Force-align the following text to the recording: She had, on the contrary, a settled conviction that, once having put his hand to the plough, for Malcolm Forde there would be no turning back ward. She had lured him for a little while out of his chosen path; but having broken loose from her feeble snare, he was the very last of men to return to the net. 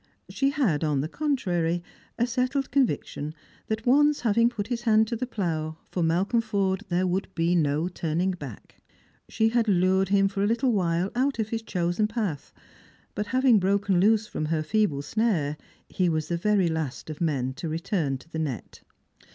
She 0.29 0.49
had, 0.49 0.83
on 0.83 1.01
the 1.01 1.07
contrary, 1.07 1.83
a 2.17 2.25
settled 2.25 2.71
conviction 2.71 3.35
that, 3.67 3.85
once 3.85 4.21
having 4.21 4.49
put 4.49 4.65
his 4.65 4.81
hand 4.81 5.07
to 5.09 5.15
the 5.15 5.27
plough, 5.27 5.77
for 5.91 6.01
Malcolm 6.01 6.41
Forde 6.41 6.83
there 6.89 7.05
would 7.05 7.27
be 7.35 7.53
no 7.55 7.87
turning 7.87 8.31
back 8.31 8.77
ward. 8.79 9.23
She 9.29 9.49
had 9.49 9.67
lured 9.67 10.09
him 10.09 10.27
for 10.27 10.41
a 10.43 10.47
little 10.47 10.73
while 10.73 11.11
out 11.13 11.37
of 11.37 11.49
his 11.49 11.61
chosen 11.61 12.07
path; 12.07 12.51
but 13.13 13.27
having 13.27 13.59
broken 13.59 13.99
loose 13.99 14.25
from 14.25 14.45
her 14.45 14.63
feeble 14.63 15.03
snare, 15.03 15.55
he 15.87 16.09
was 16.09 16.29
the 16.29 16.35
very 16.37 16.67
last 16.67 17.11
of 17.11 17.21
men 17.21 17.53
to 17.53 17.69
return 17.69 18.17
to 18.17 18.29
the 18.31 18.39
net. 18.39 18.81